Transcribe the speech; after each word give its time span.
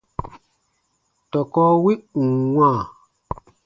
Tɔkɔ 1.31 1.63
wi 1.83 1.93
ù 2.19 2.21
n 2.29 2.33
wãa, 2.55 2.79